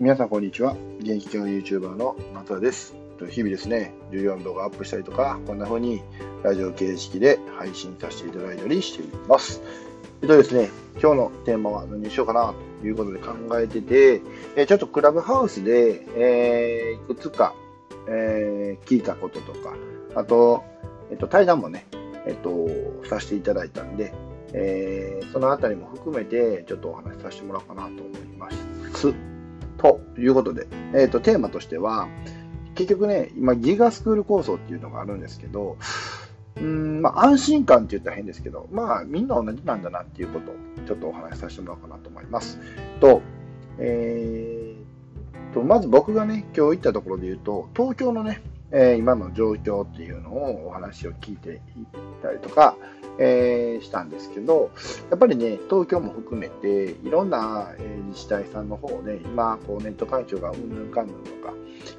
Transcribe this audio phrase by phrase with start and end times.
[0.00, 0.78] 皆さんこんにちは。
[1.00, 2.94] 現役教 YouTuber の松田です。
[3.28, 6.00] 日々ですね、14動画アップしたりとか、こんな風に
[6.42, 9.60] ラジオ形式で配信させていただいたりしています。
[10.22, 10.70] えっとですね、
[11.02, 14.22] 今日のテーマは何にしようかなということで考えてて、
[14.56, 17.54] えちょっとクラブハウスで、えー、いくつか、
[18.08, 19.76] えー、聞いたこととか、
[20.14, 20.64] あと、
[21.10, 21.84] えっと、対談もね、
[22.26, 22.70] えっと、
[23.06, 24.14] させていただいたんで、
[24.54, 28.50] えー、そのあたりも含めて、ちょっとお話しさせてもらおうかなと思いま
[28.94, 29.29] す。
[29.80, 32.08] ということで、えっ、ー、と、テーマとしては、
[32.74, 35.78] 結局ね、今、ギガスクール構想っていうのがあるんですけど、
[36.56, 40.54] うん、まあ、安心感って言ったら変ですけど、まあ、みんな同じなんだなっていうことを、
[40.86, 42.58] ちょっとお話しさせてもらおうかなと思います。
[43.00, 43.22] と、
[43.78, 51.58] えー、と、まず僕がね、今日行ったところで言うと、東京のね、えー、今の状況っていうのをお話を聞いていっ
[52.22, 52.76] たりとか、
[53.18, 54.70] えー、したんですけど、
[55.10, 61.54] やっぱりね、東京も含めて、いろんな、えー、自治体さんの方で、今、こうネット会長がうんぬんかんぬんとか、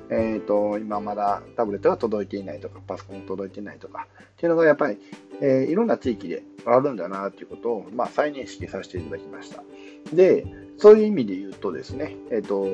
[0.09, 4.98] えーと、今まだタブレットが届いていないとか、パソコン届いていないとか、っていうのがやっぱり、
[5.42, 9.64] えー、いろんな地域であるんだなということを、まあ、再認識させていただきました。
[10.14, 10.46] で、
[10.82, 12.66] そういう意味で言うとですね、えーと、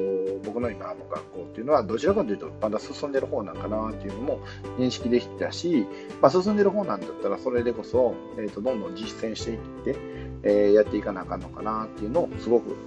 [0.45, 4.39] 僕の今の学校っていうのはどちらかというとまだ進んでる方なんかなっていうのも
[4.77, 5.85] 認識できたし、
[6.21, 9.97] まあ、進んでる方なんだったらそれでこそ、えーと、どんどん実践していって、
[10.43, 12.77] えー、やっていかなあかんのかなっていうのをすごく、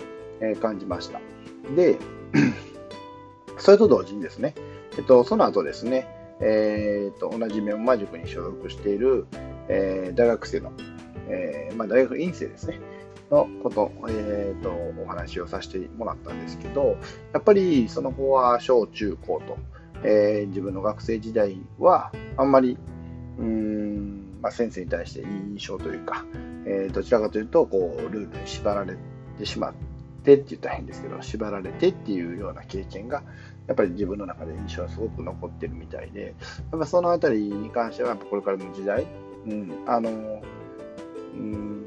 [0.41, 1.21] えー、感じました。
[1.77, 1.99] で、
[3.59, 4.55] それと同時にですね、
[4.93, 6.09] えっ、ー、と、その後ですね、
[6.41, 9.27] えーと、同じメモマ塾に所属している、
[9.69, 10.73] えー、大学生の、
[11.29, 12.81] えまあ、大学院生ですね、
[13.31, 14.71] のこと、えーと、
[15.03, 16.97] お話をさせてもらったんですけど、
[17.33, 19.59] やっぱりその子は小中高と、
[20.03, 22.77] えー、自分の学生時代はあんまり、
[23.39, 26.25] うん、まあ、先生に対していい印象というか、
[26.67, 28.97] えー、どちらかというとこうルールに縛られ
[29.39, 29.75] てしまっ
[30.25, 33.23] てって言ったら変ですけど、縛られてっていうような経験が、
[33.69, 36.35] やっぱり自分の中で印象がすごく残ってるみたいで、
[36.73, 39.07] やっぱそのあたりに関しては、これからの時代、
[39.47, 40.43] うん、あの、
[41.35, 41.80] うん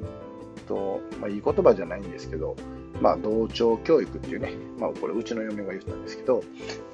[0.68, 2.56] と、まあ、いい言葉じゃないんですけど、
[3.02, 6.44] まあ、同調教育っていうね、まあ、これ、うちの嫁が言ったんですけど、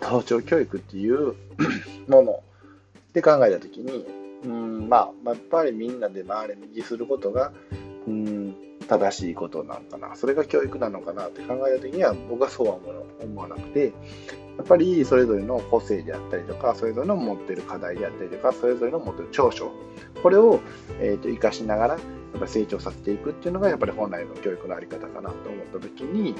[0.01, 1.35] 同調教育っていう
[2.07, 2.43] もの
[3.13, 4.05] で考えた時に、
[4.43, 7.51] うんまあ、やっぱりみんなで周り右することが、
[8.07, 8.48] うん
[8.89, 12.77] 正しいことなのかな、それが教育なのかなって考えたときには、僕はそうは
[13.21, 13.93] 思わなくて、
[14.57, 19.71] やっぱりそれぞれの個性であったりとか、それぞれの持ってる課題であったりとか、それぞれの持ってる長所、
[20.23, 20.59] これを、
[20.99, 21.99] えーと、と生かしながら、や
[22.37, 26.35] っぱ成長させていくっていうのがやっぱり本来の教育のあり方かなと思った時に、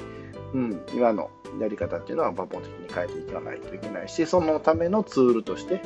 [0.54, 5.82] うん、今のやり方っていうのは抜本的に変えていかないといけないしそのためのツールとして、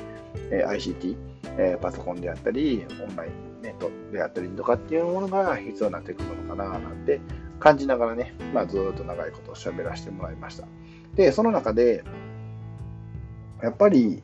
[0.51, 1.17] えー、ICT、
[1.59, 7.21] えー、パソコンであったりオンラインネットであったりとかっていうものが必要になってくるのかななんて
[7.61, 10.67] 感じながらね、まあ、ずっと長いことを喋らせてもらいました。
[11.15, 12.05] でその中で
[13.63, 14.23] やっぱり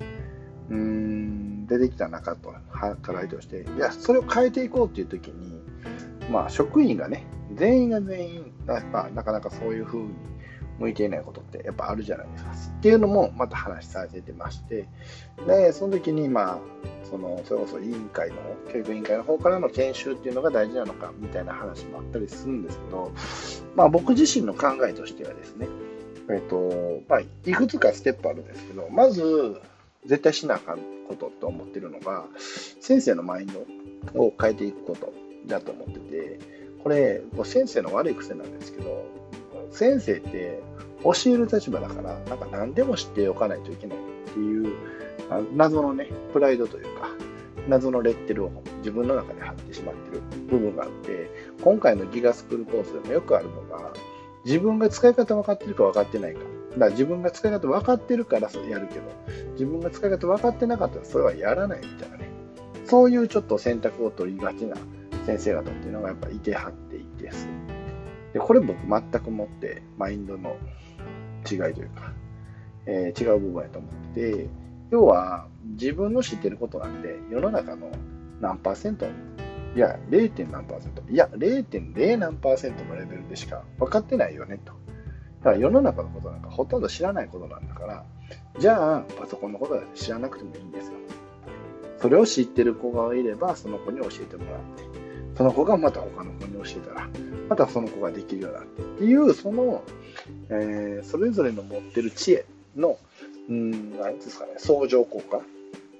[0.68, 2.52] うーん出てきた中と
[3.00, 5.60] 課題としていやそれを変えていこうっていう時に
[6.30, 8.52] まあ、職員がね、全員が全員、
[8.92, 10.10] まあ、なかなかそういうふうに
[10.80, 12.50] 向いていないことってやっぱあるじゃないですか。
[12.78, 14.88] っていうのもまた話されてまして、
[15.46, 16.58] で、その時に、まあ、
[17.08, 18.36] その、それこそ委員会の、
[18.72, 23.12] 教育委員会の方からの研修っていうのが大事なのかみたいな話もあったりするんですけど、
[23.76, 25.68] まあ僕自身の考えとしてはですね、
[26.30, 29.60] えっと、まあ、いくつかステップあるんですけど、まず、
[30.06, 32.24] 絶対しなあかんことと思ってるのが、
[32.80, 33.48] 先生のマイン
[34.14, 35.12] ドを変えていくこと
[35.46, 36.38] だと思ってて、
[36.82, 39.04] これ、先生の悪い癖なんですけど、
[39.70, 40.62] 先生って
[41.02, 44.00] 教える立場だから、なんか何でも知っておかないといけないっ
[44.32, 44.72] ていう、
[45.54, 47.08] 謎のね、プライドというか、
[47.68, 51.30] 謎のレッテルを自分の中で貼ってしまってる部分があって、
[51.62, 53.92] 今回のギガスクールコースでもよくあるのが、
[54.44, 56.40] 自分が使い方分かってるか分かってないか。
[56.72, 59.02] だから自分が使い方分かってるからそやるけど、
[59.52, 62.28] 自分が使い方分かってなかったらそれはやらないみたいなね。
[62.84, 64.76] そういうちょっと選択を取りがちな
[65.26, 67.48] 先生方っていうのがやっぱいてはっていてです。
[68.32, 70.56] で、これ僕全くもってマインドの
[71.50, 72.12] 違いというか、
[72.86, 74.48] えー、違う部分やと思ってて、
[74.90, 77.90] 要は自分の知ってることなんて世の中の
[78.40, 80.50] 何パーセントいや、0.
[80.50, 84.72] 何パーセントいや、0.0何パーセントのレベルでしか分かってないよねと。
[85.40, 88.04] だから世の中のことなんかほとんど知らないことなんだから、
[88.58, 90.94] じゃあパソコンのことは知らなくてもいいんですよ。
[91.98, 94.99] それを知ってる子がいれば、その子に教えてもらって、
[95.40, 97.08] その子がまた他の子に教えたら、
[97.48, 99.82] またその子ができるようになってっていう、その、
[100.50, 102.44] えー、それぞれの持ってる知恵
[102.76, 102.98] の、
[103.48, 105.40] うん、何ですかね、相乗効果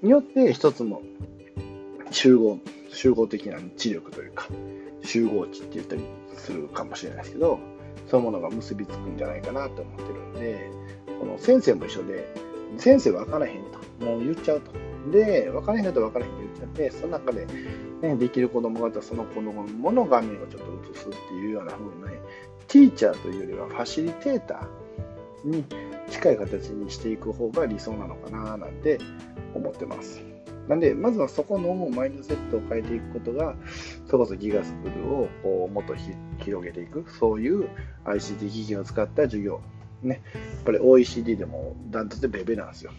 [0.02, 1.00] によって一つの
[2.10, 2.58] 集合、
[2.90, 4.46] 集合的な知力というか、
[5.04, 6.02] 集合値って言ったり
[6.37, 7.58] するかもしれないですけど、
[8.10, 10.70] そういうものが結びつくんじゃないかなと思ってるんで、
[11.19, 12.28] この先生も一緒で、
[12.76, 13.62] 先生分からへん
[13.98, 14.70] と、もう言っちゃうと。
[15.10, 17.46] で、分からへん人と分からへんと言っちゃって、その中で、
[18.02, 22.20] ね、できる子供方、その子供の画面をちょっと映すっていうような風にね、
[22.69, 25.64] ティーチャーというよりはファシリテーターに
[26.11, 28.99] 近い形にしていく方が理想なのかななんて
[29.55, 30.23] 思ってます。
[30.69, 33.56] なんで、まずはそこのマインドセットを変えていくことが、
[34.08, 35.94] そこそギガスクールをこうもっと
[36.38, 37.69] 広げていく、そういう
[38.05, 39.61] ICT 機器を使った授業。
[40.02, 42.93] ね、やっぱり OECD でもダントツでベベなんですよ。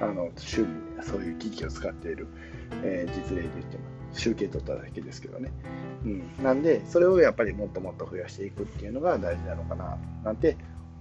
[0.00, 0.66] あの、週に
[1.00, 2.26] そういう機器を使っている、
[2.82, 5.50] えー、実例で言っても、集計取っただけですけどね。
[6.04, 6.22] うん。
[6.42, 10.56] なんで、それをやっぱりもっともっと増やしていくっていうのが大事なのかな、なんて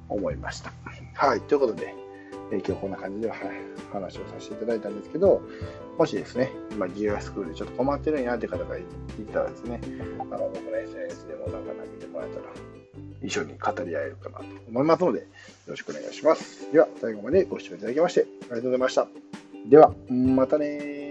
[0.10, 0.72] 思いました。
[1.16, 1.42] はい。
[1.42, 1.94] ということで、
[2.52, 3.32] えー、今日こんな感じで
[3.92, 5.42] 話をさせていただいたんですけど、
[5.98, 8.84] もしですね、今ギガスクールでちょっと困ってるんやって方がい
[9.34, 9.80] たらですね、
[10.20, 12.46] あの僕の SNS でもなんか投げてもらえたら、
[13.24, 15.26] 一緒に語り合えるかなと思いますので、よ
[15.68, 16.72] ろしくお願いします。
[16.72, 19.08] では、最後までご視聴いただきまして、ありがとうございました。
[19.68, 21.11] では、またね